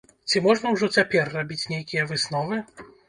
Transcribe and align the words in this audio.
Ці 0.29 0.39
можна 0.45 0.71
ўжо 0.77 0.89
цяпер 0.95 1.29
рабіць 1.35 1.69
нейкія 1.75 2.07
высновы? 2.15 2.59